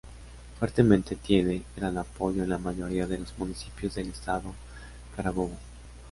Fuertemente 0.57 1.15
tiene 1.15 1.61
gran 1.75 1.95
apoyo 1.99 2.41
en 2.41 2.49
la 2.49 2.57
mayoría 2.57 3.05
de 3.05 3.19
los 3.19 3.37
municipios 3.37 3.93
del 3.93 4.07
estado 4.09 4.51
Carabobo. 5.15 5.55